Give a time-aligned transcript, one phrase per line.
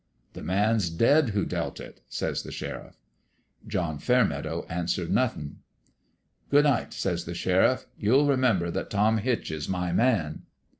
[0.33, 2.97] "'The man's dead who dealt it,' says the sheriff."
[3.67, 5.57] John Fairmeadow answered nothin'.
[6.49, 7.85] "'Good night,' says the sheriff.
[7.99, 10.47] 'You'll re member that Tom Hitch is my man.'